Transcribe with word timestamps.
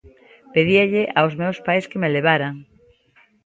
Pedíalle 0.53 1.03
aos 1.19 1.33
meus 1.41 1.57
pais 1.67 1.85
que 1.89 1.99
me 2.01 2.13
levaran. 2.15 2.55